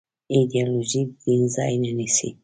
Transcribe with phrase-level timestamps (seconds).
[0.33, 2.29] ایدیالوژي د دین ځای نيسي.